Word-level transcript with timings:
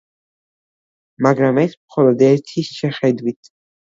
მაგრამ 1.27 1.59
ეს 1.65 1.77
მხოლოდ 1.81 2.23
ერთი 2.29 2.65
შეხედვით. 2.71 3.53